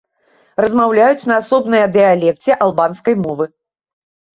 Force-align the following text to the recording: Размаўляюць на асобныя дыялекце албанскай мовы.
Размаўляюць 0.65 1.27
на 1.33 1.37
асобныя 1.43 1.85
дыялекце 1.95 2.51
албанскай 2.63 3.23
мовы. 3.25 3.45